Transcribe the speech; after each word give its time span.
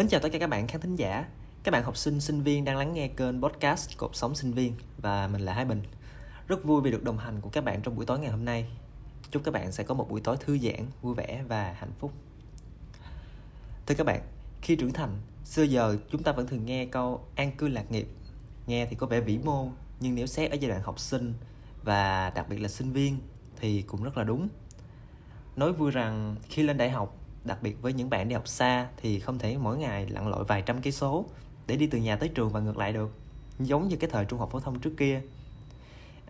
Mến 0.00 0.08
chào 0.08 0.20
tất 0.20 0.28
cả 0.32 0.38
các 0.38 0.50
bạn 0.50 0.66
khán 0.66 0.80
thính 0.80 0.96
giả, 0.96 1.26
các 1.62 1.72
bạn 1.72 1.82
học 1.82 1.96
sinh, 1.96 2.20
sinh 2.20 2.42
viên 2.42 2.64
đang 2.64 2.76
lắng 2.76 2.94
nghe 2.94 3.08
kênh 3.08 3.42
podcast 3.42 3.96
Cột 3.96 4.16
Sống 4.16 4.34
Sinh 4.34 4.52
Viên 4.52 4.74
và 4.98 5.26
mình 5.26 5.40
là 5.40 5.54
Hai 5.54 5.64
Bình. 5.64 5.82
Rất 6.48 6.64
vui 6.64 6.80
vì 6.82 6.90
được 6.90 7.04
đồng 7.04 7.18
hành 7.18 7.40
của 7.40 7.50
các 7.50 7.64
bạn 7.64 7.82
trong 7.82 7.96
buổi 7.96 8.06
tối 8.06 8.18
ngày 8.18 8.30
hôm 8.30 8.44
nay. 8.44 8.66
Chúc 9.30 9.44
các 9.44 9.54
bạn 9.54 9.72
sẽ 9.72 9.84
có 9.84 9.94
một 9.94 10.10
buổi 10.10 10.20
tối 10.20 10.36
thư 10.36 10.58
giãn, 10.58 10.86
vui 11.02 11.14
vẻ 11.14 11.44
và 11.48 11.72
hạnh 11.78 11.92
phúc. 11.98 12.12
Thưa 13.86 13.94
các 13.94 14.06
bạn, 14.06 14.20
khi 14.62 14.76
trưởng 14.76 14.92
thành, 14.92 15.18
xưa 15.44 15.62
giờ 15.62 15.96
chúng 16.10 16.22
ta 16.22 16.32
vẫn 16.32 16.46
thường 16.46 16.66
nghe 16.66 16.86
câu 16.86 17.24
an 17.34 17.52
cư 17.52 17.68
lạc 17.68 17.90
nghiệp. 17.90 18.08
Nghe 18.66 18.86
thì 18.86 18.96
có 18.96 19.06
vẻ 19.06 19.20
vĩ 19.20 19.38
mô, 19.38 19.68
nhưng 20.00 20.14
nếu 20.14 20.26
xét 20.26 20.50
ở 20.50 20.54
giai 20.60 20.70
đoạn 20.70 20.82
học 20.82 20.98
sinh 20.98 21.34
và 21.84 22.30
đặc 22.30 22.48
biệt 22.48 22.58
là 22.58 22.68
sinh 22.68 22.92
viên 22.92 23.18
thì 23.56 23.82
cũng 23.82 24.02
rất 24.02 24.16
là 24.16 24.24
đúng. 24.24 24.48
Nói 25.56 25.72
vui 25.72 25.90
rằng 25.90 26.36
khi 26.48 26.62
lên 26.62 26.76
đại 26.76 26.90
học 26.90 27.16
đặc 27.44 27.62
biệt 27.62 27.82
với 27.82 27.92
những 27.92 28.10
bạn 28.10 28.28
đi 28.28 28.34
học 28.34 28.48
xa 28.48 28.88
thì 28.96 29.20
không 29.20 29.38
thể 29.38 29.58
mỗi 29.58 29.78
ngày 29.78 30.06
lặn 30.08 30.28
lội 30.28 30.44
vài 30.44 30.62
trăm 30.62 30.82
cây 30.82 30.92
số 30.92 31.24
để 31.66 31.76
đi 31.76 31.86
từ 31.86 31.98
nhà 31.98 32.16
tới 32.16 32.28
trường 32.28 32.50
và 32.50 32.60
ngược 32.60 32.76
lại 32.76 32.92
được, 32.92 33.12
giống 33.58 33.88
như 33.88 33.96
cái 33.96 34.10
thời 34.10 34.24
trung 34.24 34.38
học 34.38 34.50
phổ 34.50 34.60
thông 34.60 34.80
trước 34.80 34.92
kia. 34.96 35.22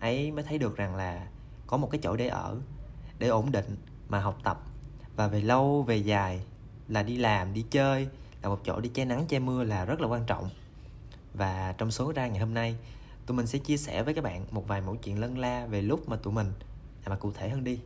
Ấy 0.01 0.31
mới 0.31 0.45
thấy 0.45 0.59
được 0.59 0.77
rằng 0.77 0.97
là 0.97 1.27
có 1.67 1.77
một 1.77 1.89
cái 1.91 2.01
chỗ 2.03 2.17
để 2.17 2.29
ở, 2.29 2.57
để 3.19 3.29
ổn 3.29 3.53
định 3.53 3.77
mà 4.09 4.21
học 4.21 4.39
tập. 4.45 4.63
Và 5.17 5.27
về 5.27 5.41
lâu, 5.41 5.83
về 5.83 5.97
dài 5.97 6.41
là 6.89 7.03
đi 7.03 7.17
làm, 7.17 7.55
đi 7.55 7.65
chơi 7.71 8.09
là 8.43 8.49
một 8.49 8.61
chỗ 8.65 8.81
đi 8.81 8.89
che 8.89 9.05
nắng, 9.05 9.27
che 9.27 9.39
mưa 9.39 9.65
là 9.65 9.85
rất 9.85 10.01
là 10.01 10.09
quan 10.09 10.25
trọng. 10.27 10.51
Và 11.35 11.75
trong 11.79 11.91
số 11.91 12.13
ra 12.13 12.27
ngày 12.27 12.41
hôm 12.41 12.55
nay, 12.55 12.77
tụi 13.27 13.37
mình 13.37 13.47
sẽ 13.47 13.59
chia 13.59 13.77
sẻ 13.77 14.03
với 14.03 14.15
các 14.15 14.25
bạn 14.25 14.47
một 14.51 14.69
vài 14.69 14.81
mẫu 14.81 14.97
chuyện 14.97 15.21
lân 15.21 15.39
la 15.39 15.67
về 15.67 15.83
lúc 15.83 16.09
mà 16.09 16.17
tụi 16.17 16.33
mình 16.33 16.53
à 17.05 17.09
mà 17.09 17.17
cụ 17.17 17.33
thể 17.33 17.49
hơn 17.49 17.65
đi, 17.65 17.81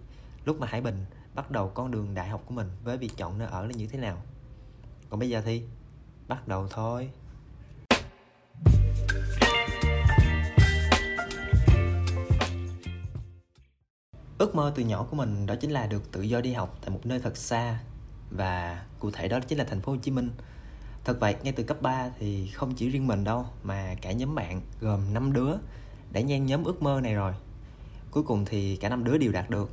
lúc 0.45 0.61
mà 0.61 0.67
Hải 0.67 0.81
Bình 0.81 1.05
bắt 1.35 1.51
đầu 1.51 1.69
con 1.69 1.91
đường 1.91 2.15
đại 2.15 2.29
học 2.29 2.43
của 2.47 2.55
mình 2.55 2.71
với 2.85 2.99
việc 2.99 3.11
chọn 3.17 3.39
nơi 3.39 3.49
ở 3.49 3.67
là 3.67 3.73
như 3.73 3.87
thế 3.87 3.99
nào. 3.99 4.23
Còn 5.11 5.21
bây 5.21 5.31
giờ 5.31 5.43
thì, 5.45 5.63
bắt 6.29 6.49
đầu 6.49 6.69
thôi. 6.71 7.11
Ước 14.39 14.55
mơ 14.55 14.73
từ 14.75 14.83
nhỏ 14.83 15.07
của 15.11 15.17
mình 15.17 15.47
đó 15.47 15.55
chính 15.61 15.71
là 15.71 15.87
được 15.87 16.13
tự 16.13 16.23
do 16.23 16.41
đi 16.41 16.53
học 16.53 16.79
tại 16.81 16.91
một 16.91 17.01
nơi 17.07 17.21
thật 17.21 17.37
xa 17.37 17.81
và 18.31 18.85
cụ 18.99 19.11
thể 19.11 19.29
đó 19.29 19.41
chính 19.41 19.59
là 19.59 19.65
thành 19.65 19.81
phố 19.81 19.93
Hồ 19.93 19.99
Chí 20.03 20.11
Minh. 20.11 20.31
Thật 21.05 21.17
vậy, 21.21 21.37
ngay 21.43 21.53
từ 21.53 21.63
cấp 21.63 21.83
3 21.83 22.11
thì 22.19 22.49
không 22.49 22.75
chỉ 22.75 22.91
riêng 22.91 23.07
mình 23.07 23.25
đâu, 23.25 23.47
mà 23.63 23.95
cả 24.03 24.13
nhóm 24.13 24.35
bạn 24.35 24.61
gồm 24.81 25.15
5 25.15 25.33
đứa 25.33 25.53
đã 26.13 26.21
nhen 26.21 26.47
nhóm 26.47 26.65
ước 26.65 26.83
mơ 26.83 27.01
này 27.01 27.15
rồi. 27.15 27.33
Cuối 28.11 28.23
cùng 28.23 28.45
thì 28.45 28.77
cả 28.77 28.89
năm 28.89 29.05
đứa 29.05 29.19
đều 29.19 29.33
đạt 29.33 29.51
được 29.51 29.71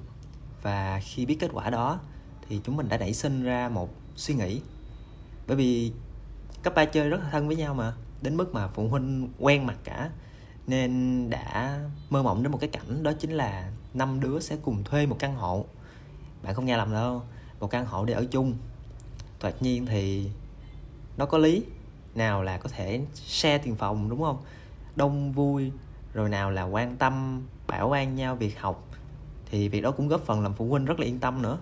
và 0.62 1.00
khi 1.04 1.26
biết 1.26 1.38
kết 1.40 1.50
quả 1.54 1.70
đó, 1.70 2.00
thì 2.50 2.62
chúng 2.64 2.78
mình 2.78 2.90
đã 2.90 2.98
nảy 2.98 3.14
sinh 3.14 3.44
ra 3.44 3.70
một 3.70 3.90
suy 4.16 4.34
nghĩ. 4.34 4.62
Bởi 5.48 5.58
vì 5.58 5.92
cấp 6.64 6.74
ba 6.76 6.86
chơi 6.86 7.10
rất 7.10 7.22
là 7.24 7.30
thân 7.32 7.48
với 7.48 7.56
nhau 7.56 7.74
mà, 7.74 7.94
đến 8.22 8.38
mức 8.38 8.54
mà 8.54 8.68
phụ 8.68 8.88
huynh 8.88 9.30
quen 9.40 9.66
mặt 9.66 9.78
cả, 9.84 10.10
nên 10.68 11.30
đã 11.30 11.80
mơ 12.10 12.24
mộng 12.24 12.44
đến 12.44 12.52
một 12.52 12.58
cái 12.62 12.70
cảnh 12.70 13.04
đó 13.04 13.12
chính 13.20 13.32
là 13.32 13.72
năm 13.94 14.20
đứa 14.20 14.40
sẽ 14.40 14.58
cùng 14.62 14.84
thuê 14.84 15.06
một 15.06 15.16
căn 15.20 15.36
hộ. 15.36 15.66
Bạn 16.44 16.56
không 16.56 16.66
nghe 16.66 16.78
lầm 16.78 16.92
đâu, 16.92 17.24
một 17.60 17.68
căn 17.68 17.86
hộ 17.86 18.06
để 18.06 18.14
ở 18.14 18.26
chung. 18.32 18.54
Thoạt 19.40 19.62
nhiên 19.62 19.86
thì 19.86 20.30
nó 21.18 21.26
có 21.26 21.38
lý, 21.38 21.64
nào 22.16 22.44
là 22.44 22.58
có 22.58 22.70
thể 22.70 23.02
share 23.14 23.58
tiền 23.58 23.76
phòng, 23.76 24.10
đúng 24.10 24.22
không? 24.22 24.38
Đông 24.96 25.32
vui, 25.32 25.72
rồi 26.14 26.30
nào 26.30 26.52
là 26.52 26.64
quan 26.64 26.96
tâm, 26.96 27.42
bảo 27.68 27.92
an 27.92 28.16
nhau 28.16 28.36
việc 28.36 28.60
học 28.60 28.88
thì 29.52 29.70
việc 29.70 29.82
đó 29.82 29.92
cũng 29.92 30.08
góp 30.08 30.22
phần 30.22 30.42
làm 30.42 30.54
phụ 30.54 30.70
huynh 30.70 30.86
rất 30.86 31.00
là 31.00 31.06
yên 31.06 31.20
tâm 31.20 31.42
nữa. 31.42 31.58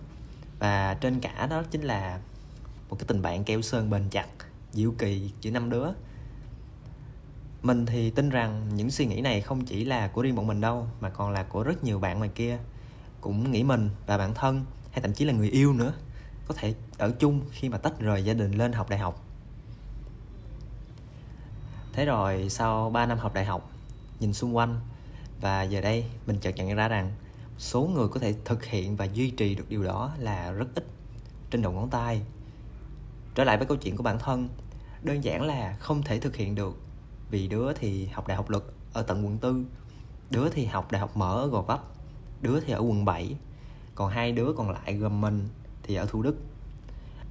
Và 0.59 0.93
trên 0.93 1.19
cả 1.19 1.47
đó 1.49 1.63
chính 1.71 1.81
là 1.81 2.19
một 2.89 2.95
cái 2.99 3.05
tình 3.07 3.21
bạn 3.21 3.43
keo 3.43 3.61
sơn 3.61 3.89
bền 3.89 4.09
chặt, 4.09 4.27
diệu 4.71 4.91
kỳ 4.97 5.31
giữa 5.41 5.51
năm 5.51 5.69
đứa. 5.69 5.87
Mình 7.61 7.85
thì 7.85 8.09
tin 8.09 8.29
rằng 8.29 8.69
những 8.75 8.91
suy 8.91 9.05
nghĩ 9.05 9.21
này 9.21 9.41
không 9.41 9.65
chỉ 9.65 9.85
là 9.85 10.07
của 10.07 10.21
riêng 10.21 10.35
bọn 10.35 10.47
mình 10.47 10.61
đâu, 10.61 10.87
mà 11.01 11.09
còn 11.09 11.31
là 11.31 11.43
của 11.43 11.63
rất 11.63 11.83
nhiều 11.83 11.99
bạn 11.99 12.17
ngoài 12.17 12.29
kia. 12.35 12.57
Cũng 13.21 13.51
nghĩ 13.51 13.63
mình 13.63 13.89
và 14.07 14.17
bản 14.17 14.33
thân, 14.33 14.65
hay 14.91 15.01
thậm 15.01 15.13
chí 15.13 15.25
là 15.25 15.33
người 15.33 15.49
yêu 15.49 15.73
nữa, 15.73 15.93
có 16.47 16.53
thể 16.57 16.73
ở 16.97 17.11
chung 17.19 17.41
khi 17.51 17.69
mà 17.69 17.77
tách 17.77 17.99
rời 17.99 18.23
gia 18.23 18.33
đình 18.33 18.51
lên 18.51 18.73
học 18.73 18.89
đại 18.89 18.99
học. 18.99 19.25
Thế 21.93 22.05
rồi 22.05 22.49
sau 22.49 22.89
3 22.89 23.05
năm 23.05 23.17
học 23.17 23.33
đại 23.33 23.45
học, 23.45 23.71
nhìn 24.19 24.33
xung 24.33 24.55
quanh, 24.55 24.79
và 25.41 25.63
giờ 25.63 25.81
đây 25.81 26.05
mình 26.27 26.39
chợt 26.39 26.51
nhận 26.55 26.75
ra 26.75 26.87
rằng 26.87 27.11
số 27.59 27.81
người 27.81 28.07
có 28.07 28.19
thể 28.19 28.35
thực 28.45 28.65
hiện 28.65 28.95
và 28.95 29.05
duy 29.05 29.29
trì 29.29 29.55
được 29.55 29.69
điều 29.69 29.83
đó 29.83 30.13
là 30.17 30.51
rất 30.51 30.67
ít, 30.75 30.85
trên 31.51 31.61
đầu 31.61 31.71
ngón 31.71 31.89
tay. 31.89 32.21
Trở 33.35 33.43
lại 33.43 33.57
với 33.57 33.67
câu 33.67 33.77
chuyện 33.77 33.95
của 33.95 34.03
bản 34.03 34.19
thân, 34.19 34.49
đơn 35.01 35.23
giản 35.23 35.41
là 35.45 35.75
không 35.79 36.03
thể 36.03 36.19
thực 36.19 36.35
hiện 36.35 36.55
được, 36.55 36.77
vì 37.31 37.47
đứa 37.47 37.73
thì 37.73 38.05
học 38.05 38.27
đại 38.27 38.37
học 38.37 38.49
luật 38.49 38.63
ở 38.93 39.01
tận 39.01 39.25
quận 39.25 39.37
tư, 39.37 39.65
đứa 40.29 40.49
thì 40.49 40.65
học 40.65 40.91
đại 40.91 40.99
học 40.99 41.17
mở 41.17 41.35
ở 41.35 41.47
gò 41.47 41.61
vấp, 41.61 41.83
đứa 42.41 42.59
thì 42.59 42.73
ở 42.73 42.79
quận 42.79 43.05
7 43.05 43.35
còn 43.95 44.09
hai 44.09 44.31
đứa 44.31 44.53
còn 44.57 44.69
lại 44.69 44.93
gồm 44.93 45.21
mình 45.21 45.47
thì 45.83 45.95
ở 45.95 46.05
thủ 46.05 46.21
đức. 46.21 46.35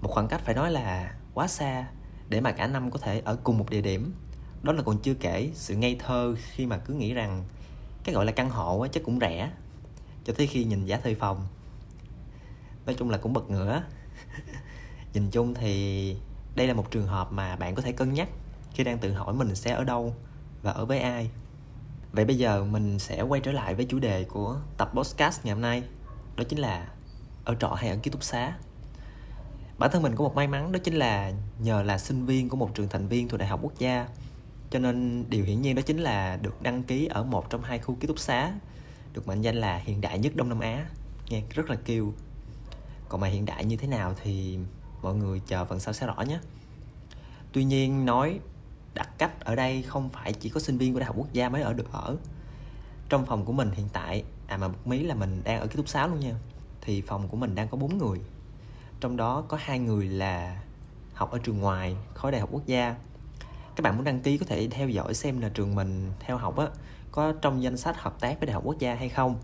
Một 0.01 0.09
khoảng 0.11 0.29
cách 0.29 0.41
phải 0.45 0.55
nói 0.55 0.71
là 0.71 1.15
quá 1.35 1.47
xa 1.47 1.87
để 2.29 2.41
mà 2.41 2.53
cả 2.53 2.67
năm 2.67 2.91
có 2.91 2.99
thể 2.99 3.23
ở 3.25 3.37
cùng 3.45 3.59
một 3.59 3.71
địa 3.71 3.81
điểm. 3.81 4.13
Đó 4.63 4.73
là 4.73 4.83
còn 4.83 4.99
chưa 4.99 5.15
kể 5.15 5.51
sự 5.55 5.77
ngây 5.77 5.97
thơ 5.99 6.35
khi 6.39 6.67
mà 6.67 6.79
cứ 6.79 6.95
nghĩ 6.95 7.15
rằng 7.15 7.45
cái 8.05 8.15
gọi 8.15 8.25
là 8.25 8.33
căn 8.33 8.51
hộ 8.51 8.87
chắc 8.93 9.03
cũng 9.05 9.19
rẻ 9.21 9.51
cho 10.29 10.35
tới 10.37 10.47
khi 10.47 10.65
nhìn 10.65 10.85
giá 10.85 10.97
thuê 10.97 11.15
phòng. 11.15 11.47
Nói 12.87 12.95
chung 12.99 13.11
là 13.11 13.19
cũng 13.19 13.33
bật 13.33 13.51
ngửa. 13.51 13.83
Nhìn 15.15 15.31
chung 15.31 15.55
thì 15.55 16.17
đây 16.55 16.67
là 16.67 16.75
một 16.75 16.91
trường 16.91 17.07
hợp 17.07 17.33
mà 17.33 17.57
bạn 17.57 17.75
có 17.75 17.83
thể 17.83 17.93
cân 17.93 18.15
nhắc 18.15 18.29
khi 18.75 18.85
đang 18.85 18.99
tự 18.99 19.13
hỏi 19.13 19.35
mình 19.35 19.55
sẽ 19.55 19.73
ở 19.73 19.85
đâu 19.85 20.15
và 20.63 20.73
ở 20.73 20.85
với 20.85 21.01
ai. 21.01 21.31
Vậy 22.13 22.25
bây 22.25 22.39
giờ 22.39 22.65
mình 22.65 22.99
sẽ 22.99 23.23
quay 23.23 23.41
trở 23.41 23.53
lại 23.53 23.75
với 23.75 23.85
chủ 23.85 23.99
đề 23.99 24.25
của 24.25 24.61
tập 24.77 24.91
podcast 24.95 25.45
ngày 25.45 25.55
hôm 25.55 25.63
nay, 25.63 25.83
đó 26.37 26.45
chính 26.49 26.59
là 26.59 26.89
ở 27.45 27.55
trọ 27.55 27.69
hay 27.69 27.91
ở 27.91 27.97
ký 28.03 28.11
túc 28.11 28.23
xá. 28.23 28.57
Bản 29.79 29.91
thân 29.91 30.03
mình 30.03 30.17
có 30.17 30.25
một 30.25 30.35
may 30.35 30.47
mắn, 30.47 30.73
đó 30.73 30.79
chính 30.85 30.95
là 30.95 31.33
nhờ 31.59 31.83
là 31.83 31.99
sinh 31.99 32.27
viên 32.27 32.49
của 32.49 32.57
một 32.57 32.71
trường 32.75 32.89
thành 32.89 33.09
viên 33.09 33.29
thuộc 33.29 33.41
đại 33.41 33.49
học 33.49 33.61
quốc 33.63 33.79
gia, 33.79 34.09
cho 34.71 34.79
nên 34.79 35.25
điều 35.29 35.45
hiển 35.45 35.63
nhiên 35.63 35.75
đó 35.75 35.83
chính 35.83 35.99
là 35.99 36.37
được 36.37 36.63
đăng 36.63 36.83
ký 36.83 37.07
ở 37.07 37.25
một 37.25 37.51
trong 37.51 37.63
hai 37.63 37.79
khu 37.79 37.97
ký 38.01 38.07
túc 38.07 38.19
xá 38.19 38.53
được 39.19 39.29
mệnh 39.29 39.41
danh 39.41 39.57
là 39.57 39.77
hiện 39.77 40.01
đại 40.01 40.19
nhất 40.19 40.37
Đông 40.37 40.49
Nam 40.49 40.61
Á. 40.61 40.87
Nghe 41.29 41.43
rất 41.51 41.71
là 41.71 41.77
kêu. 41.85 42.13
Còn 43.09 43.21
mà 43.21 43.29
hiện 43.29 43.45
đại 43.45 43.65
như 43.65 43.77
thế 43.77 43.89
nào 43.89 44.15
thì 44.23 44.59
mọi 45.03 45.15
người 45.15 45.41
chờ 45.47 45.65
phần 45.65 45.81
sau 45.81 45.95
sẽ 45.95 46.07
rõ 46.07 46.23
nhé. 46.23 46.39
Tuy 47.53 47.65
nhiên, 47.65 48.05
nói 48.05 48.41
đặt 48.95 49.09
cách 49.19 49.41
ở 49.41 49.55
đây 49.55 49.83
không 49.83 50.09
phải 50.09 50.33
chỉ 50.33 50.49
có 50.49 50.61
sinh 50.61 50.79
viên 50.79 50.93
của 50.93 51.01
đại 51.01 51.07
học 51.07 51.17
quốc 51.19 51.33
gia 51.33 51.49
mới 51.49 51.63
ở 51.63 51.73
được 51.73 51.93
ở. 51.93 52.17
Trong 53.09 53.27
phòng 53.27 53.45
của 53.45 53.53
mình 53.53 53.71
hiện 53.71 53.89
tại 53.93 54.25
à 54.47 54.57
mà 54.57 54.69
một 54.69 54.87
mí 54.87 55.03
là 55.03 55.15
mình 55.15 55.43
đang 55.45 55.61
ở 55.61 55.67
ký 55.67 55.77
túc 55.77 55.89
xá 55.89 56.07
luôn 56.07 56.21
nha, 56.21 56.35
thì 56.81 57.03
phòng 57.03 57.29
của 57.29 57.37
mình 57.37 57.55
đang 57.55 57.69
có 57.69 57.77
bốn 57.77 57.99
người. 57.99 58.19
Trong 59.01 59.17
đó 59.17 59.45
có 59.49 59.59
hai 59.61 59.79
người 59.79 60.07
là 60.07 60.63
học 61.15 61.31
ở 61.31 61.39
trường 61.39 61.59
ngoài, 61.59 61.97
khối 62.15 62.33
đại 62.33 62.41
học 62.41 62.51
quốc 62.53 62.67
gia. 62.67 62.97
Các 63.77 63.83
bạn 63.83 63.97
muốn 63.97 64.05
đăng 64.05 64.21
ký 64.21 64.39
có 64.39 64.47
thể 64.47 64.69
theo 64.71 64.89
dõi 64.89 65.15
xem 65.15 65.41
là 65.41 65.49
trường 65.49 65.75
mình 65.75 66.13
theo 66.21 66.37
học 66.37 66.59
á 66.59 66.67
có 67.13 67.33
trong 67.43 67.63
danh 67.63 67.77
sách 67.77 67.97
hợp 67.99 68.21
tác 68.21 68.41
với 68.41 68.47
đại 68.47 68.55
học 68.55 68.63
quốc 68.67 68.79
gia 68.79 68.95
hay 68.95 69.09
không? 69.09 69.39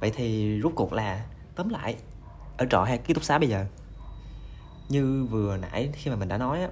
Vậy 0.00 0.12
thì 0.16 0.58
rút 0.58 0.72
cuộc 0.74 0.92
là 0.92 1.26
tóm 1.54 1.68
lại 1.68 1.96
ở 2.56 2.66
trọ 2.70 2.84
hay 2.84 2.98
ký 2.98 3.14
túc 3.14 3.24
xá 3.24 3.38
bây 3.38 3.48
giờ? 3.48 3.66
Như 4.88 5.26
vừa 5.30 5.56
nãy 5.56 5.90
khi 5.92 6.10
mà 6.10 6.16
mình 6.16 6.28
đã 6.28 6.38
nói 6.38 6.60
á 6.60 6.68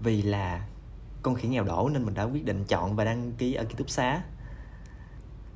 vì 0.00 0.22
là 0.22 0.66
con 1.22 1.34
khỉ 1.34 1.48
nghèo 1.48 1.64
đổ 1.64 1.88
nên 1.88 2.04
mình 2.04 2.14
đã 2.14 2.22
quyết 2.22 2.44
định 2.44 2.64
chọn 2.64 2.96
và 2.96 3.04
đăng 3.04 3.32
ký 3.32 3.54
ở 3.54 3.64
ký 3.64 3.74
túc 3.74 3.90
xá. 3.90 4.22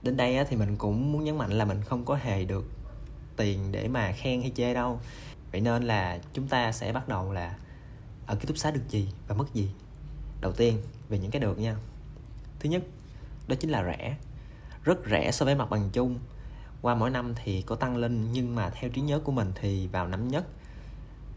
Đến 0.02 0.16
đây 0.16 0.36
á, 0.36 0.44
thì 0.48 0.56
mình 0.56 0.76
cũng 0.76 1.12
muốn 1.12 1.24
nhấn 1.24 1.38
mạnh 1.38 1.50
là 1.50 1.64
mình 1.64 1.82
không 1.82 2.04
có 2.04 2.14
hề 2.14 2.44
được 2.44 2.70
tiền 3.36 3.72
để 3.72 3.88
mà 3.88 4.12
khen 4.12 4.40
hay 4.40 4.52
chê 4.56 4.74
đâu. 4.74 5.00
Vậy 5.52 5.60
nên 5.60 5.82
là 5.82 6.18
chúng 6.32 6.48
ta 6.48 6.72
sẽ 6.72 6.92
bắt 6.92 7.08
đầu 7.08 7.32
là 7.32 7.56
ở 8.26 8.34
ký 8.34 8.46
túc 8.46 8.58
xá 8.58 8.70
được 8.70 8.88
gì 8.88 9.08
và 9.28 9.34
mất 9.34 9.54
gì? 9.54 9.70
Đầu 10.40 10.52
tiên 10.52 10.78
về 11.08 11.18
những 11.18 11.30
cái 11.30 11.40
được 11.40 11.58
nha. 11.58 11.76
Thứ 12.60 12.70
nhất 12.70 12.82
đó 13.48 13.56
chính 13.60 13.70
là 13.70 13.84
rẻ. 13.84 14.16
Rất 14.82 14.98
rẻ 15.10 15.30
so 15.32 15.44
với 15.44 15.54
mặt 15.54 15.70
bằng 15.70 15.90
chung. 15.92 16.18
Qua 16.82 16.94
mỗi 16.94 17.10
năm 17.10 17.34
thì 17.44 17.62
có 17.62 17.76
tăng 17.76 17.96
lên, 17.96 18.32
nhưng 18.32 18.54
mà 18.54 18.70
theo 18.70 18.90
trí 18.90 19.00
nhớ 19.00 19.20
của 19.24 19.32
mình 19.32 19.52
thì 19.54 19.86
vào 19.86 20.08
năm 20.08 20.28
nhất, 20.28 20.46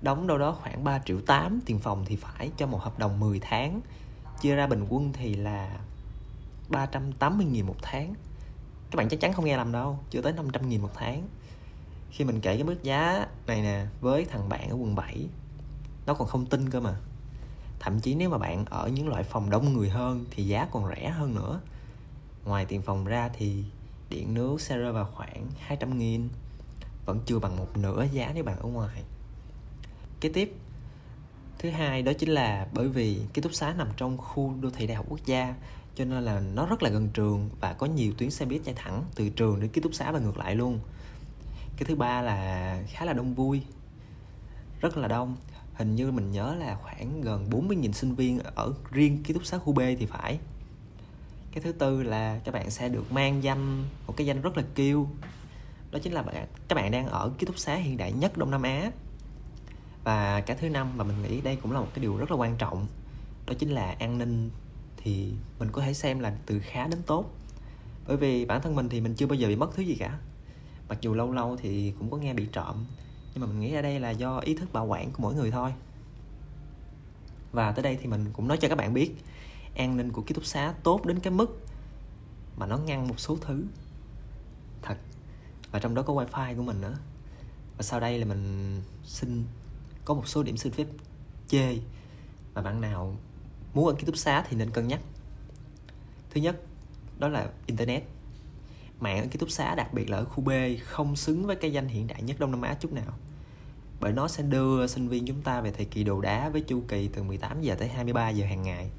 đóng 0.02 0.28
đâu 0.28 0.38
đó 0.38 0.58
khoảng 0.62 0.84
3 0.84 1.00
triệu 1.00 1.22
8 1.22 1.60
tiền 1.66 1.80
phòng 1.80 2.06
thì 2.06 2.16
phải 2.16 2.52
cho 2.58 2.68
một 2.68 2.82
hợp 2.82 3.00
đồng 3.00 3.20
10 3.20 3.40
tháng. 3.40 3.82
Chia 4.42 4.56
ra 4.56 4.68
bình 4.68 4.86
quân 4.90 5.14
thì 5.14 5.36
là 5.36 5.80
380 6.70 7.46
nghìn 7.46 7.66
một 7.66 7.76
tháng. 7.82 8.14
Các 8.92 8.98
bạn 8.98 9.10
chắc 9.10 9.20
chắn 9.20 9.34
không 9.34 9.46
nghe 9.46 9.58
lầm 9.58 9.72
đâu, 9.72 10.00
chưa 10.10 10.22
tới 10.22 10.34
500 10.34 10.70
nghìn 10.70 10.82
một 10.82 10.92
tháng. 10.96 11.28
Khi 12.12 12.26
mình 12.26 12.42
kể 12.42 12.56
cái 12.56 12.64
mức 12.64 12.84
giá 12.84 13.28
này 13.48 13.62
nè 13.62 13.86
với 14.02 14.26
thằng 14.26 14.50
bạn 14.50 14.70
ở 14.70 14.76
quận 14.76 14.96
7 14.96 15.28
nó 16.06 16.14
còn 16.14 16.28
không 16.28 16.46
tin 16.46 16.70
cơ 16.70 16.80
mà. 16.80 16.96
Thậm 17.80 18.00
chí 18.00 18.16
nếu 18.16 18.30
mà 18.30 18.38
bạn 18.38 18.66
ở 18.66 18.88
những 18.88 19.08
loại 19.08 19.24
phòng 19.24 19.50
đông 19.50 19.74
người 19.74 19.90
hơn 19.90 20.26
thì 20.32 20.44
giá 20.44 20.68
còn 20.72 20.90
rẻ 20.90 21.10
hơn 21.10 21.36
nữa 21.36 21.62
ngoài 22.50 22.66
tiền 22.66 22.81
phòng 22.81 23.06
ra 23.06 23.30
thì 23.34 23.63
điện 24.10 24.34
nước 24.34 24.62
sẽ 24.62 24.78
rơi 24.78 24.94
vào 24.94 25.10
khoảng 25.16 25.48
200 25.60 25.98
nghìn, 25.98 26.30
vẫn 27.06 27.19
chưa 27.25 27.40
bằng 27.40 27.57
một 27.57 27.78
nửa 27.78 28.06
giá 28.12 28.31
nếu 28.36 28.44
bạn 28.44 28.57
ở 28.60 28.68
ngoài. 28.68 29.04
Kế 30.22 30.30
tiếp, 30.30 30.56
thứ 31.60 31.69
hai 31.69 32.01
đó 32.01 32.12
chính 32.13 32.30
là 32.30 32.68
bởi 32.74 32.88
vì 32.88 33.22
ký 33.34 33.42
túc 33.42 33.54
xá 33.54 33.74
nằm 33.74 33.88
trong 33.98 34.18
khu 34.18 34.54
đô 34.62 34.69
thị 34.69 34.88
đại 34.88 34.96
học 34.96 35.06
quốc 35.10 35.19
gia, 35.25 35.56
cho 35.96 36.06
nên 36.06 36.24
là 36.24 36.40
nó 36.40 36.66
rất 36.66 36.84
là 36.84 36.90
gần 36.90 37.10
trường 37.13 37.50
và 37.60 37.74
có 37.74 37.86
nhiều 37.86 38.13
tuyến 38.18 38.31
xe 38.31 38.46
buýt 38.46 38.62
chạy 38.66 38.74
thẳng 38.78 39.04
từ 39.16 39.30
trường 39.30 39.60
đến 39.60 39.69
ký 39.69 39.81
túc 39.81 39.94
xá 39.94 40.12
và 40.12 40.19
ngược 40.19 40.38
lại 40.38 40.56
luôn. 40.56 40.80
Cái 41.78 41.86
thứ 41.88 41.96
ba 41.96 42.22
là 42.22 42.84
khá 42.88 43.06
là 43.06 43.13
đông 43.13 43.34
vui, 43.34 43.62
rất 44.81 44.98
là 44.98 45.07
đông. 45.07 45.36
Hình 45.74 45.96
như 45.96 46.12
mình 46.12 46.31
nhớ 46.31 46.56
là 46.60 46.78
khoảng 46.84 47.22
gần 47.22 47.50
40.000 47.50 47.92
sinh 47.92 48.16
viên 48.16 48.40
ở 48.40 48.74
riêng 48.92 49.24
ký 49.24 49.34
túc 49.34 49.46
xá 49.46 49.57
khu 49.57 49.74
B 49.74 49.80
thì 50.00 50.06
phải 50.06 50.40
cái 51.51 51.63
thứ 51.63 51.72
tư 51.72 52.04
là 52.04 52.40
các 52.44 52.54
bạn 52.54 52.72
sẽ 52.72 52.90
được 52.90 53.12
mang 53.12 53.44
danh 53.44 53.86
một 54.07 54.13
cái 54.18 54.28
danh 54.28 54.42
rất 54.42 54.57
là 54.57 54.63
kêu 54.75 55.07
đó 55.92 56.00
chính 56.04 56.13
là 56.13 56.22
bạn, 56.22 56.48
các 56.68 56.75
bạn 56.75 56.92
đang 56.92 57.07
ở 57.07 57.31
ký 57.38 57.46
túc 57.46 57.60
xá 57.60 57.75
hiện 57.75 57.98
đại 57.98 58.12
nhất 58.12 58.38
Đông 58.38 58.51
Nam 58.51 58.63
Á. 58.63 58.92
Và 60.04 60.42
cái 60.42 60.57
thứ 60.57 60.69
năm 60.69 60.98
mà 60.98 61.04
mình 61.04 61.24
nghĩ 61.24 61.42
đây 61.42 61.56
cũng 61.56 61.72
là 61.72 61.80
một 61.80 61.88
cái 61.94 62.01
điều 62.01 62.18
rất 62.18 62.31
là 62.31 62.38
quan 62.38 62.56
trọng, 62.57 62.88
đó 63.48 63.54
chính 63.60 63.69
là 63.69 63.96
an 64.00 64.18
ninh 64.18 64.50
thì 64.98 65.34
mình 65.60 65.69
có 65.72 65.81
thể 65.81 65.94
xem 65.94 66.19
là 66.19 66.38
từ 66.46 66.60
khá 66.60 66.88
đến 66.88 67.01
tốt. 67.06 67.25
Bởi 68.07 68.18
vì 68.18 68.46
bản 68.46 68.62
thân 68.62 68.75
mình 68.75 68.90
thì 68.90 69.01
mình 69.01 69.13
chưa 69.16 69.28
bao 69.28 69.36
giờ 69.36 69.48
bị 69.48 69.56
mất 69.56 69.75
thứ 69.75 69.84
gì 69.84 69.96
cả. 69.96 70.19
Mặc 70.90 70.98
dù 71.01 71.13
lâu 71.13 71.31
lâu 71.31 71.57
thì 71.57 71.94
cũng 72.00 72.12
có 72.12 72.18
nghe 72.18 72.34
bị 72.34 72.48
trộm, 72.51 72.86
nhưng 73.34 73.42
mà 73.42 73.48
mình 73.48 73.60
nghĩ 73.60 73.74
ở 73.74 73.81
đây 73.81 74.00
là 74.00 74.10
do 74.10 74.40
ý 74.40 74.54
thức 74.54 74.74
bảo 74.74 74.86
quản 74.86 75.12
của 75.12 75.24
mỗi 75.24 75.36
người 75.36 75.51
thôi. 75.51 75.74
Và 77.51 77.72
tới 77.72 77.84
đây 77.84 77.98
thì 78.01 78.07
mình 78.07 78.25
cũng 78.34 78.48
nói 78.48 78.57
cho 78.62 78.68
các 78.68 78.78
bạn 78.78 78.94
biết 78.94 79.12
an 79.75 79.98
ninh 79.98 80.12
của 80.12 80.21
ký 80.21 80.33
túc 80.33 80.45
xá 80.45 80.74
tốt 80.83 81.06
đến 81.06 81.19
cái 81.19 81.33
mức 81.33 81.60
mà 82.57 82.66
nó 82.66 82.77
ngăn 82.77 83.07
một 83.07 83.19
số 83.19 83.38
thứ. 83.42 83.63
Thật. 84.81 84.98
Và 85.71 85.80
trong 85.80 85.95
đó 85.95 86.01
có 86.01 86.13
wifi 86.13 86.56
của 86.56 86.63
mình 86.63 86.81
nữa. 86.81 86.98
Và 87.77 87.83
sau 87.83 88.00
đây 88.00 88.19
là 88.19 88.25
mình 88.25 88.81
xin 89.04 89.45
có 90.06 90.13
một 90.13 90.27
số 90.27 90.44
điểm 90.44 90.57
xin 90.57 90.74
phép 90.74 90.88
chê. 91.48 91.77
Mà 92.54 92.62
bạn 92.62 92.81
nào 92.81 93.16
muốn 93.74 93.88
ở 93.88 93.94
ký 93.94 94.06
túc 94.06 94.18
xá 94.18 94.45
thì 94.50 94.57
nên 94.57 94.69
cân 94.69 94.88
nhắc. 94.88 95.00
Thứ 96.30 96.42
nhất, 96.42 96.62
đó 97.19 97.27
là 97.27 97.50
internet. 97.65 98.04
Mạng 99.00 99.22
ở 99.22 99.27
ký 99.31 99.39
túc 99.39 99.51
xá, 99.51 99.75
đặc 99.75 99.94
biệt 99.94 100.10
là 100.10 100.18
ở 100.18 100.25
khu 100.25 100.44
B, 100.44 100.50
không 100.83 101.15
xứng 101.15 101.45
với 101.45 101.56
cái 101.56 101.74
danh 101.74 101.88
hiện 101.88 102.07
đại 102.07 102.22
nhất 102.22 102.39
Đông 102.39 102.51
Nam 102.51 102.62
Á 102.62 102.74
chút 102.74 102.94
nào. 102.94 103.13
Bởi 104.00 104.12
nó 104.12 104.27
sẽ 104.27 104.44
đưa 104.44 104.88
sinh 104.88 105.07
viên 105.07 105.25
chúng 105.25 105.42
ta 105.42 105.62
về 105.62 105.72
thời 105.72 105.86
kỳ 105.86 106.04
đồ 106.04 106.22
đá 106.22 106.50
với 106.50 106.62
chu 106.62 106.83
kỳ 106.88 107.07
từ 107.07 107.24
18 107.24 107.62
giờ 107.62 107.75
tới 107.75 107.88
23 107.88 108.30
giờ 108.30 108.45
hàng 108.45 108.63
ngày 108.63 108.89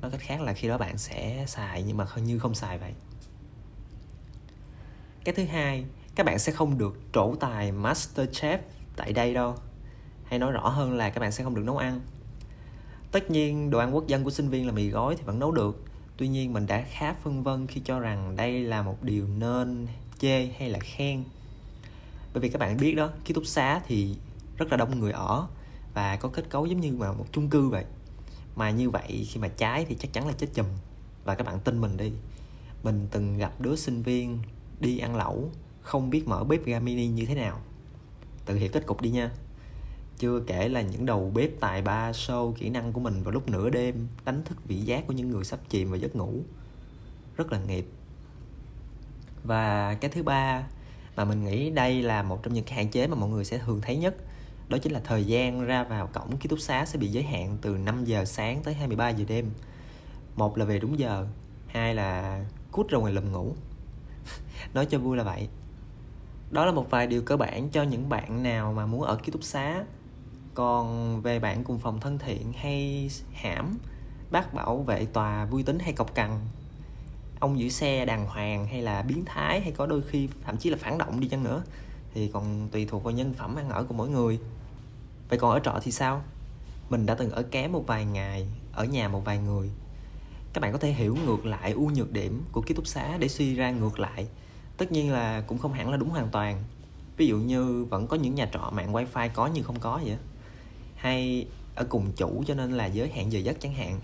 nói 0.00 0.10
cách 0.10 0.20
khác 0.20 0.40
là 0.40 0.52
khi 0.52 0.68
đó 0.68 0.78
bạn 0.78 0.98
sẽ 0.98 1.44
xài, 1.48 1.82
nhưng 1.82 1.96
mà 1.96 2.06
như 2.16 2.38
không 2.38 2.54
xài 2.54 2.78
vậy. 2.78 2.92
Cái 5.24 5.34
thứ 5.34 5.44
hai, 5.44 5.84
các 6.14 6.26
bạn 6.26 6.38
sẽ 6.38 6.52
không 6.52 6.78
được 6.78 6.98
trổ 7.12 7.34
tài 7.34 7.72
master 7.72 8.28
chef 8.28 8.58
tại 8.96 9.12
đây 9.12 9.34
đâu. 9.34 9.56
Hay 10.24 10.38
nói 10.38 10.52
rõ 10.52 10.68
hơn 10.68 10.96
là 10.96 11.10
các 11.10 11.20
bạn 11.20 11.32
sẽ 11.32 11.44
không 11.44 11.54
được 11.54 11.64
nấu 11.64 11.76
ăn. 11.76 12.00
Tất 13.12 13.30
nhiên, 13.30 13.70
đồ 13.70 13.78
ăn 13.78 13.94
quốc 13.94 14.06
dân 14.06 14.24
của 14.24 14.30
sinh 14.30 14.48
viên 14.48 14.66
là 14.66 14.72
mì 14.72 14.88
gói 14.88 15.16
thì 15.16 15.22
vẫn 15.22 15.38
nấu 15.38 15.52
được. 15.52 15.84
Tuy 16.16 16.28
nhiên, 16.28 16.52
mình 16.52 16.66
đã 16.66 16.84
khá 16.90 17.14
phân 17.22 17.42
vân 17.42 17.66
khi 17.66 17.80
cho 17.84 18.00
rằng 18.00 18.36
đây 18.36 18.60
là 18.60 18.82
một 18.82 19.02
điều 19.02 19.26
nên 19.26 19.86
chê 20.18 20.46
hay 20.58 20.70
là 20.70 20.78
khen. 20.78 21.24
Bởi 22.34 22.40
vì 22.40 22.48
các 22.48 22.58
bạn 22.58 22.76
biết 22.76 22.94
đó, 22.94 23.10
ký 23.24 23.34
túc 23.34 23.46
xá 23.46 23.80
thì 23.86 24.16
rất 24.56 24.70
là 24.70 24.76
đông 24.76 25.00
người 25.00 25.12
ở 25.12 25.46
và 25.94 26.16
có 26.16 26.28
kết 26.28 26.50
cấu 26.50 26.66
giống 26.66 26.80
như 26.80 26.92
mà 26.92 27.12
một 27.12 27.26
chung 27.32 27.50
cư 27.50 27.68
vậy 27.68 27.84
mà 28.58 28.70
như 28.70 28.90
vậy 28.90 29.26
khi 29.30 29.40
mà 29.40 29.48
cháy 29.48 29.86
thì 29.88 29.96
chắc 30.00 30.12
chắn 30.12 30.26
là 30.26 30.32
chết 30.38 30.46
chùm. 30.54 30.66
Và 31.24 31.34
các 31.34 31.46
bạn 31.46 31.60
tin 31.60 31.80
mình 31.80 31.96
đi. 31.96 32.12
Mình 32.82 33.06
từng 33.10 33.38
gặp 33.38 33.60
đứa 33.60 33.76
sinh 33.76 34.02
viên 34.02 34.38
đi 34.80 34.98
ăn 34.98 35.16
lẩu, 35.16 35.50
không 35.80 36.10
biết 36.10 36.28
mở 36.28 36.44
bếp 36.44 36.64
ga 36.64 36.80
mini 36.80 37.06
như 37.06 37.26
thế 37.26 37.34
nào. 37.34 37.60
Tự 38.46 38.54
hiểu 38.54 38.68
kết 38.72 38.86
cục 38.86 39.00
đi 39.00 39.10
nha. 39.10 39.30
Chưa 40.18 40.40
kể 40.46 40.68
là 40.68 40.80
những 40.80 41.06
đầu 41.06 41.32
bếp 41.34 41.50
tài 41.60 41.82
ba 41.82 42.12
show 42.12 42.52
kỹ 42.52 42.68
năng 42.68 42.92
của 42.92 43.00
mình 43.00 43.22
vào 43.22 43.32
lúc 43.32 43.48
nửa 43.48 43.70
đêm, 43.70 44.08
đánh 44.24 44.42
thức 44.44 44.58
vị 44.64 44.76
giác 44.76 45.06
của 45.06 45.12
những 45.12 45.30
người 45.30 45.44
sắp 45.44 45.60
chìm 45.68 45.90
vào 45.90 45.98
giấc 45.98 46.16
ngủ. 46.16 46.32
Rất 47.36 47.52
là 47.52 47.58
nghiệp. 47.58 47.86
Và 49.44 49.94
cái 49.94 50.10
thứ 50.10 50.22
ba 50.22 50.66
mà 51.16 51.24
mình 51.24 51.44
nghĩ 51.44 51.70
đây 51.70 52.02
là 52.02 52.22
một 52.22 52.42
trong 52.42 52.54
những 52.54 52.64
cái 52.64 52.74
hạn 52.74 52.90
chế 52.90 53.06
mà 53.06 53.16
mọi 53.16 53.30
người 53.30 53.44
sẽ 53.44 53.58
thường 53.58 53.80
thấy 53.80 53.96
nhất 53.96 54.16
đó 54.68 54.78
chính 54.78 54.92
là 54.92 55.00
thời 55.04 55.24
gian 55.24 55.66
ra 55.66 55.84
vào 55.84 56.06
cổng 56.06 56.36
ký 56.36 56.48
túc 56.48 56.60
xá 56.60 56.86
sẽ 56.86 56.98
bị 56.98 57.08
giới 57.08 57.22
hạn 57.22 57.58
từ 57.60 57.76
5 57.76 58.04
giờ 58.04 58.24
sáng 58.24 58.62
tới 58.62 58.74
23 58.74 59.08
giờ 59.08 59.24
đêm. 59.28 59.50
Một 60.36 60.58
là 60.58 60.64
về 60.64 60.78
đúng 60.78 60.98
giờ, 60.98 61.26
hai 61.66 61.94
là 61.94 62.44
cút 62.72 62.88
ra 62.88 62.98
ngoài 62.98 63.12
lùm 63.12 63.32
ngủ. 63.32 63.52
Nói 64.74 64.86
cho 64.86 64.98
vui 64.98 65.16
là 65.16 65.24
vậy. 65.24 65.48
Đó 66.50 66.66
là 66.66 66.72
một 66.72 66.90
vài 66.90 67.06
điều 67.06 67.22
cơ 67.22 67.36
bản 67.36 67.68
cho 67.68 67.82
những 67.82 68.08
bạn 68.08 68.42
nào 68.42 68.72
mà 68.72 68.86
muốn 68.86 69.02
ở 69.02 69.16
ký 69.16 69.32
túc 69.32 69.44
xá. 69.44 69.84
Còn 70.54 71.20
về 71.22 71.38
bạn 71.38 71.64
cùng 71.64 71.78
phòng 71.78 72.00
thân 72.00 72.18
thiện 72.18 72.52
hay 72.52 73.10
hãm, 73.32 73.78
bác 74.30 74.54
bảo 74.54 74.82
vệ 74.82 75.06
tòa 75.06 75.44
vui 75.44 75.62
tính 75.62 75.78
hay 75.78 75.92
cọc 75.92 76.14
cằn, 76.14 76.30
ông 77.40 77.58
giữ 77.58 77.68
xe 77.68 78.04
đàng 78.04 78.26
hoàng 78.26 78.66
hay 78.66 78.82
là 78.82 79.02
biến 79.02 79.24
thái 79.26 79.60
hay 79.60 79.72
có 79.72 79.86
đôi 79.86 80.02
khi 80.02 80.28
thậm 80.44 80.56
chí 80.56 80.70
là 80.70 80.76
phản 80.80 80.98
động 80.98 81.20
đi 81.20 81.28
chăng 81.28 81.44
nữa, 81.44 81.62
thì 82.14 82.30
còn 82.32 82.68
tùy 82.72 82.86
thuộc 82.86 83.04
vào 83.04 83.14
nhân 83.14 83.34
phẩm 83.34 83.56
ăn 83.56 83.68
ở 83.68 83.84
của 83.84 83.94
mỗi 83.94 84.08
người 84.08 84.38
vậy 85.28 85.38
còn 85.38 85.50
ở 85.50 85.60
trọ 85.64 85.78
thì 85.82 85.92
sao? 85.92 86.22
Mình 86.90 87.06
đã 87.06 87.14
từng 87.14 87.30
ở 87.30 87.42
kém 87.42 87.72
một 87.72 87.86
vài 87.86 88.04
ngày, 88.04 88.46
ở 88.72 88.84
nhà 88.84 89.08
một 89.08 89.24
vài 89.24 89.38
người. 89.38 89.70
Các 90.52 90.60
bạn 90.60 90.72
có 90.72 90.78
thể 90.78 90.92
hiểu 90.92 91.16
ngược 91.26 91.46
lại 91.46 91.72
ưu 91.72 91.90
nhược 91.90 92.12
điểm 92.12 92.42
của 92.52 92.60
ký 92.60 92.74
túc 92.74 92.86
xá 92.86 93.16
để 93.18 93.28
suy 93.28 93.54
ra 93.54 93.70
ngược 93.70 93.98
lại. 93.98 94.28
Tất 94.76 94.92
nhiên 94.92 95.12
là 95.12 95.40
cũng 95.40 95.58
không 95.58 95.72
hẳn 95.72 95.90
là 95.90 95.96
đúng 95.96 96.10
hoàn 96.10 96.28
toàn. 96.28 96.64
Ví 97.16 97.26
dụ 97.26 97.36
như 97.36 97.84
vẫn 97.90 98.06
có 98.06 98.16
những 98.16 98.34
nhà 98.34 98.48
trọ 98.52 98.70
mạng 98.72 98.92
wifi 98.92 99.28
có 99.34 99.50
nhưng 99.54 99.64
không 99.64 99.80
có 99.80 100.00
vậy 100.04 100.16
hay 100.96 101.46
ở 101.74 101.84
cùng 101.88 102.12
chủ 102.16 102.44
cho 102.46 102.54
nên 102.54 102.72
là 102.72 102.86
giới 102.86 103.10
hạn 103.10 103.32
giờ 103.32 103.38
giấc 103.38 103.60
chẳng 103.60 103.74
hạn. 103.74 104.00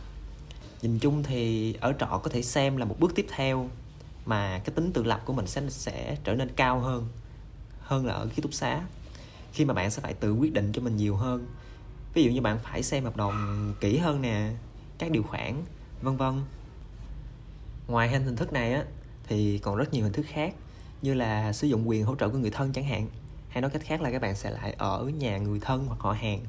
Nhìn 0.82 0.99
chung 0.99 1.23
thì 1.23 1.75
ở 1.81 1.93
trọ 1.99 2.20
có 2.23 2.31
thể 2.31 2.43
xem 2.43 2.77
là 2.77 2.85
một 2.85 2.97
bước 3.00 3.15
tiếp 3.15 3.27
theo 3.29 3.69
mà 4.27 4.59
cái 4.65 4.75
tính 4.75 4.93
tự 4.93 5.05
lập 5.05 5.23
của 5.25 5.32
mình 5.32 5.47
sẽ 5.47 5.62
sẽ 5.69 6.17
trở 6.25 6.35
nên 6.35 6.49
cao 6.56 6.81
hơn 6.81 7.09
hơn 7.81 8.06
là 8.06 8.12
ở 8.15 8.27
ký 8.27 8.43
túc 8.43 8.55
xá 8.55 8.82
khi 9.55 9.65
mà 9.65 9.75
bạn 9.75 9.91
sẽ 9.91 10.03
phải 10.03 10.15
tự 10.15 10.33
quyết 10.33 10.53
định 10.53 10.73
cho 10.73 10.83
mình 10.83 10.97
nhiều 10.97 11.17
hơn. 11.17 11.47
Ví 12.15 12.25
dụ 12.25 12.31
như 12.31 12.41
bạn 12.41 12.59
phải 12.62 12.83
xem 12.83 13.05
hợp 13.05 13.17
đồng 13.17 13.75
kỹ 13.81 13.99
hơn 13.99 14.23
nè, 14.23 14.51
các 14.99 15.11
điều 15.11 15.23
khoản, 15.23 15.63
vân 16.03 16.17
vân. 16.17 16.43
Ngoài 17.89 18.08
hình 18.08 18.37
thức 18.37 18.53
này 18.53 18.73
á, 18.73 18.84
thì 19.29 19.58
còn 19.58 19.77
rất 19.77 19.93
nhiều 19.93 20.05
hình 20.05 20.13
thức 20.13 20.27
khác, 20.29 20.55
như 21.03 21.15
là 21.15 21.53
sử 21.53 21.67
dụng 21.67 21.89
quyền 21.89 22.05
hỗ 22.05 22.15
trợ 22.15 22.29
của 22.29 22.39
người 22.39 22.51
thân 22.51 22.73
chẳng 22.73 22.84
hạn, 22.84 23.08
hay 23.49 23.63
nói 23.63 23.70
cách 23.70 23.82
khác 23.84 24.03
là 24.03 24.11
các 24.11 24.23
bạn 24.23 24.37
sẽ 24.37 24.51
lại 24.51 24.75
ở 24.79 25.05
nhà 25.05 25.39
người 25.39 25.61
thân 25.61 25.84
hoặc 25.87 26.01
họ 26.01 26.13
hàng. 26.13 26.41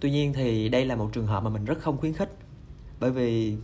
Tuy 0.00 0.10
nhiên 0.10 0.32
thì 0.32 0.68
đây 0.68 0.84
là 0.84 0.96
một 0.96 1.10
trường 1.12 1.26
hợp 1.26 1.42
mà 1.42 1.50
mình 1.50 1.64
rất 1.64 1.78
không 1.80 1.98
khuyến 1.98 2.12
khích, 2.12 2.36
bởi 3.00 3.10
vì 3.10 3.56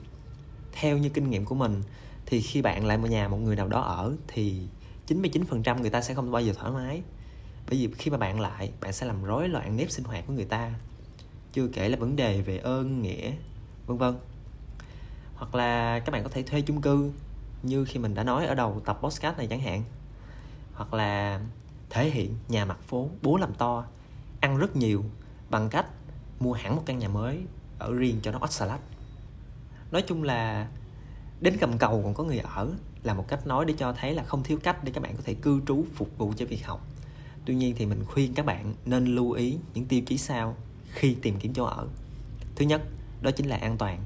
theo 0.72 0.98
như 0.98 1.08
kinh 1.08 1.30
nghiệm 1.30 1.44
của 1.44 1.54
mình 1.54 1.82
thì 2.26 2.40
khi 2.40 2.62
bạn 2.62 2.86
lại 2.86 2.98
một 2.98 3.10
nhà 3.10 3.28
một 3.28 3.36
người 3.36 3.56
nào 3.56 3.68
đó 3.68 3.80
ở 3.80 4.12
thì 4.28 4.62
99% 5.08 5.80
người 5.80 5.90
ta 5.90 6.00
sẽ 6.02 6.14
không 6.14 6.30
bao 6.30 6.42
giờ 6.42 6.52
thoải 6.52 6.72
mái 6.72 7.02
bởi 7.68 7.78
vì 7.78 7.94
khi 7.98 8.10
mà 8.10 8.16
bạn 8.16 8.40
lại, 8.40 8.72
bạn 8.80 8.92
sẽ 8.92 9.06
làm 9.06 9.24
rối 9.24 9.48
loạn 9.48 9.76
nếp 9.76 9.90
sinh 9.90 10.04
hoạt 10.04 10.26
của 10.26 10.32
người 10.32 10.44
ta. 10.44 10.72
Chưa 11.52 11.68
kể 11.68 11.88
là 11.88 11.96
vấn 11.96 12.16
đề 12.16 12.40
về 12.40 12.58
ơn, 12.58 13.02
nghĩa, 13.02 13.32
vân 13.86 13.98
vân. 13.98 14.16
Hoặc 15.34 15.54
là 15.54 16.00
các 16.00 16.12
bạn 16.12 16.22
có 16.22 16.30
thể 16.30 16.42
thuê 16.42 16.60
chung 16.60 16.80
cư, 16.80 17.10
như 17.62 17.84
khi 17.84 17.98
mình 17.98 18.14
đã 18.14 18.22
nói 18.22 18.46
ở 18.46 18.54
đầu 18.54 18.80
tập 18.84 18.98
podcast 19.02 19.38
này 19.38 19.46
chẳng 19.46 19.60
hạn. 19.60 19.82
Hoặc 20.74 20.94
là 20.94 21.40
thể 21.90 22.10
hiện 22.10 22.34
nhà 22.48 22.64
mặt 22.64 22.78
phố 22.86 23.08
bố 23.22 23.36
làm 23.36 23.54
to, 23.54 23.84
ăn 24.40 24.58
rất 24.58 24.76
nhiều, 24.76 25.04
bằng 25.50 25.68
cách 25.70 25.86
mua 26.40 26.52
hẳn 26.52 26.76
một 26.76 26.82
căn 26.86 26.98
nhà 26.98 27.08
mới 27.08 27.44
ở 27.78 27.94
riêng 27.94 28.20
cho 28.22 28.32
nó 28.32 28.38
ớt 28.38 28.52
salad. 28.52 28.80
Nói 29.90 30.02
chung 30.02 30.22
là 30.22 30.68
đến 31.40 31.56
cầm 31.60 31.78
cầu 31.78 32.00
còn 32.04 32.14
có 32.14 32.24
người 32.24 32.38
ở 32.38 32.68
là 33.02 33.14
một 33.14 33.28
cách 33.28 33.46
nói 33.46 33.64
để 33.64 33.74
cho 33.78 33.92
thấy 33.92 34.14
là 34.14 34.22
không 34.22 34.42
thiếu 34.42 34.58
cách 34.62 34.84
để 34.84 34.92
các 34.94 35.02
bạn 35.02 35.16
có 35.16 35.22
thể 35.24 35.34
cư 35.34 35.60
trú, 35.66 35.84
phục 35.94 36.18
vụ 36.18 36.32
cho 36.36 36.46
việc 36.46 36.66
học 36.66 36.86
tuy 37.46 37.54
nhiên 37.54 37.74
thì 37.76 37.86
mình 37.86 38.04
khuyên 38.04 38.34
các 38.34 38.46
bạn 38.46 38.74
nên 38.84 39.04
lưu 39.04 39.32
ý 39.32 39.58
những 39.74 39.84
tiêu 39.84 40.00
chí 40.06 40.18
sau 40.18 40.56
khi 40.92 41.16
tìm 41.22 41.38
kiếm 41.38 41.54
chỗ 41.54 41.64
ở. 41.64 41.88
Thứ 42.56 42.64
nhất 42.64 42.82
đó 43.20 43.30
chính 43.30 43.46
là 43.46 43.56
an 43.56 43.76
toàn. 43.78 44.04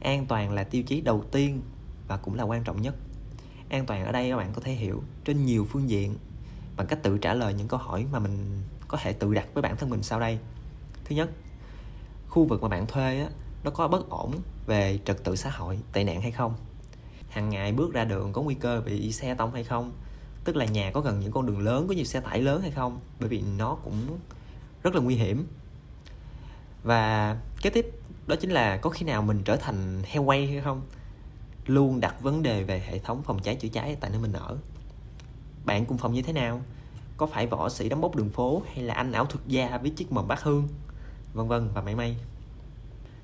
An 0.00 0.26
toàn 0.26 0.52
là 0.52 0.64
tiêu 0.64 0.82
chí 0.82 1.00
đầu 1.00 1.24
tiên 1.32 1.62
và 2.08 2.16
cũng 2.16 2.34
là 2.34 2.42
quan 2.42 2.64
trọng 2.64 2.82
nhất. 2.82 2.94
An 3.68 3.86
toàn 3.86 4.04
ở 4.04 4.12
đây 4.12 4.30
các 4.30 4.36
bạn 4.36 4.52
có 4.52 4.60
thể 4.60 4.72
hiểu 4.72 5.02
trên 5.24 5.46
nhiều 5.46 5.66
phương 5.70 5.90
diện 5.90 6.14
bằng 6.76 6.86
cách 6.86 7.02
tự 7.02 7.18
trả 7.18 7.34
lời 7.34 7.54
những 7.54 7.68
câu 7.68 7.80
hỏi 7.80 8.06
mà 8.12 8.18
mình 8.18 8.62
có 8.88 8.98
thể 9.02 9.12
tự 9.12 9.34
đặt 9.34 9.46
với 9.54 9.62
bản 9.62 9.76
thân 9.76 9.90
mình 9.90 10.02
sau 10.02 10.20
đây. 10.20 10.38
Thứ 11.04 11.16
nhất 11.16 11.30
khu 12.28 12.44
vực 12.44 12.62
mà 12.62 12.68
bạn 12.68 12.86
thuê 12.86 13.20
á, 13.20 13.28
nó 13.64 13.70
có 13.70 13.88
bất 13.88 14.10
ổn 14.10 14.34
về 14.66 14.98
trật 15.04 15.24
tự 15.24 15.36
xã 15.36 15.50
hội 15.50 15.78
tệ 15.92 16.04
nạn 16.04 16.20
hay 16.20 16.30
không? 16.30 16.54
Hàng 17.28 17.48
ngày 17.48 17.72
bước 17.72 17.92
ra 17.92 18.04
đường 18.04 18.32
có 18.32 18.42
nguy 18.42 18.54
cơ 18.54 18.82
bị 18.86 19.12
xe 19.12 19.34
tông 19.34 19.52
hay 19.52 19.64
không? 19.64 19.92
Tức 20.44 20.56
là 20.56 20.64
nhà 20.64 20.90
có 20.90 21.00
gần 21.00 21.20
những 21.20 21.32
con 21.32 21.46
đường 21.46 21.58
lớn, 21.58 21.88
có 21.88 21.94
nhiều 21.94 22.04
xe 22.04 22.20
tải 22.20 22.40
lớn 22.42 22.62
hay 22.62 22.70
không? 22.70 23.00
Bởi 23.20 23.28
vì 23.28 23.42
nó 23.58 23.74
cũng 23.74 24.18
rất 24.82 24.94
là 24.94 25.00
nguy 25.00 25.14
hiểm. 25.14 25.46
Và 26.82 27.36
kế 27.62 27.70
tiếp, 27.70 27.86
đó 28.26 28.36
chính 28.36 28.50
là 28.50 28.76
có 28.76 28.90
khi 28.90 29.06
nào 29.06 29.22
mình 29.22 29.42
trở 29.44 29.56
thành 29.56 30.02
heo 30.04 30.22
quay 30.22 30.46
hay 30.46 30.60
không? 30.60 30.82
Luôn 31.66 32.00
đặt 32.00 32.22
vấn 32.22 32.42
đề 32.42 32.64
về 32.64 32.82
hệ 32.86 32.98
thống 32.98 33.22
phòng 33.22 33.38
cháy 33.38 33.56
chữa 33.56 33.68
cháy 33.68 33.96
tại 34.00 34.10
nơi 34.10 34.20
mình 34.20 34.32
ở. 34.32 34.56
Bạn 35.64 35.86
cùng 35.86 35.98
phòng 35.98 36.12
như 36.12 36.22
thế 36.22 36.32
nào? 36.32 36.62
Có 37.16 37.26
phải 37.26 37.46
võ 37.46 37.68
sĩ 37.68 37.88
đóng 37.88 38.00
bốc 38.00 38.16
đường 38.16 38.30
phố 38.30 38.62
hay 38.74 38.84
là 38.84 38.94
anh 38.94 39.12
ảo 39.12 39.26
thuật 39.26 39.46
gia 39.46 39.78
với 39.78 39.90
chiếc 39.90 40.12
mầm 40.12 40.28
bát 40.28 40.42
hương? 40.42 40.68
Vân 41.34 41.48
vân 41.48 41.70
và 41.74 41.82
mây 41.82 41.94
mây 41.94 42.16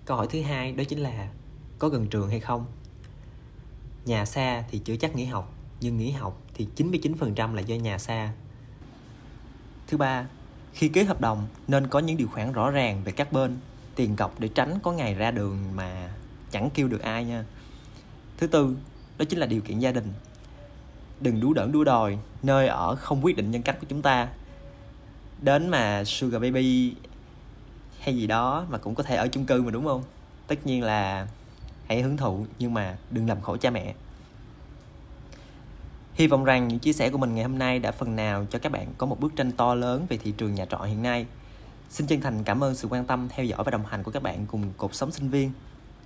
câu 0.07 0.17
hỏi 0.17 0.27
thứ 0.31 0.43
hai, 0.43 0.73
đó 0.73 0.85
chính 0.85 0.99
là 0.99 1.29
có 1.79 1.89
gần 1.89 2.07
trường 2.07 2.31
hay 2.31 2.41
không? 2.41 2.67
Nhà 4.05 4.25
xa 4.25 4.65
thì 4.71 4.79
chưa 4.79 4.97
chắc 4.97 5.17
nghỉ 5.17 5.25
học, 5.25 5.55
nhưng 5.81 5.99
nghỉ 5.99 6.11
học 6.11 6.43
thì 6.57 6.69
99% 6.77 7.55
là 7.55 7.63
do 7.63 7.77
nhà 7.77 7.99
xa 7.99 8.33
thứ 9.87 9.97
ba, 9.97 10.27
khi 10.73 10.89
ký 10.89 11.03
hợp 11.03 11.21
đồng 11.21 11.47
nên 11.69 11.87
có 11.87 11.99
những 11.99 12.17
điều 12.17 12.29
khoản 12.29 12.53
rõ 12.53 12.71
ràng 12.71 13.03
về 13.05 13.13
các 13.13 13.33
bên, 13.33 13.57
tiền 13.95 14.17
cọc 14.17 14.41
để 14.41 14.49
tránh 14.49 14.79
có 14.83 14.93
ngày 14.93 15.15
ra 15.15 15.31
đường 15.31 15.77
mà 15.77 16.11
chẳng 16.51 16.71
kêu 16.75 16.89
được 16.89 17.03
ai 17.03 17.25
nha. 17.25 17.45
Thứ 18.39 18.47
tư, 18.47 18.77
đó 19.19 19.25
chính 19.29 19.39
là 19.39 19.47
điều 19.47 19.61
kiện 19.61 19.79
gia 19.79 19.93
đình. 19.93 20.13
Đừng 21.21 21.41
đú 21.41 21.53
đỡn 21.53 21.73
đua 21.73 21.85
đòi 21.85 22.19
nơi 22.43 22.69
ở 22.69 22.97
không 22.97 23.25
quyết 23.25 23.37
định 23.37 23.51
nhân 23.51 23.63
cách 23.63 23.77
của 23.81 23.87
chúng 23.89 24.03
ta. 24.03 24.29
Đến 25.43 25.69
mà 25.69 26.05
sugar 26.05 26.43
baby 26.43 26.95
hay 28.01 28.17
gì 28.17 28.27
đó 28.27 28.67
mà 28.71 28.79
cũng 28.79 28.95
có 28.95 29.03
thể 29.03 29.17
ở 29.17 29.29
chung 29.29 29.47
cư 29.47 29.63
mà, 29.63 29.71
đúng 29.71 29.85
không? 29.85 30.03
Tất 30.47 30.67
nhiên 30.67 30.83
là 30.83 31.27
hãy 31.87 32.03
hưởng 32.03 32.17
thụ 32.17 32.47
nhưng 32.59 32.75
mà 32.75 32.97
đừng 33.11 33.29
làm 33.29 33.41
khổ 33.41 33.57
cha 33.57 33.71
mẹ 33.71 33.95
hy 36.17 36.27
vọng 36.27 36.45
rằng 36.45 36.69
những 36.69 36.79
chia 36.79 36.93
sẻ 36.93 37.11
của 37.11 37.19
mình 37.19 37.35
ngày 37.35 37.45
hôm 37.45 37.59
nay 37.59 37.79
đã 37.79 37.93
phần 37.93 38.17
nào 38.17 38.47
cho 38.51 38.59
các 38.59 38.73
bạn 38.73 38.87
có 38.99 39.07
một 39.07 39.21
bức 39.21 39.37
tranh 39.37 39.53
to 39.53 39.75
lớn 39.75 40.07
về 40.09 40.17
thị 40.17 40.33
trường 40.37 40.55
nhà 40.55 40.65
trọ 40.65 40.79
hiện 40.79 41.03
nay. 41.03 41.27
Xin 41.91 42.07
chân 42.07 42.21
thành 42.21 42.45
cảm 42.45 42.65
ơn 42.65 42.75
sự 42.75 42.89
quan 42.89 43.05
tâm, 43.05 43.29
theo 43.29 43.47
dõi 43.47 43.65
và 43.65 43.71
đồng 43.71 43.87
hành 43.87 44.03
của 44.03 44.11
các 44.11 44.23
bạn 44.23 44.47
cùng 44.47 44.73
cuộc 44.77 44.95
sống 44.95 45.13
sinh 45.13 45.29
viên. 45.29 45.51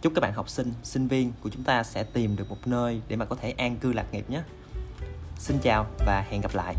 Chúc 0.03 0.13
các 0.15 0.21
bạn 0.21 0.33
học 0.33 0.49
sinh 0.49 0.73
sinh 0.83 1.09
viên 1.09 1.33
của 1.43 1.49
chúng 1.49 1.65
ta 1.65 1.83
sẽ 1.83 2.05
tìm 2.05 2.37
được 2.37 2.51
một 2.51 2.67
nơi 2.67 3.01
để 3.09 3.17
mà 3.17 3.25
có 3.25 3.37
thể 3.37 3.51
an 3.51 3.77
cư 3.77 3.93
lạc 3.93 4.07
nghiệp 4.13 4.31
nhé. 4.31 4.43
Xin 5.39 5.59
chào 5.63 5.87
và 6.07 6.25
hẹn 6.31 6.41
gặp 6.41 6.55
lại. 6.55 6.75